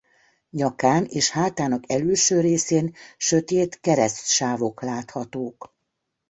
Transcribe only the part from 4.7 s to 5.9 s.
láthatók.